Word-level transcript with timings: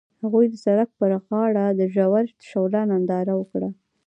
هغوی 0.21 0.45
د 0.49 0.55
سړک 0.65 0.89
پر 0.99 1.11
غاړه 1.25 1.65
د 1.79 1.81
ژور 1.93 2.25
شعله 2.49 2.81
ننداره 2.91 3.33
وکړه. 3.37 3.69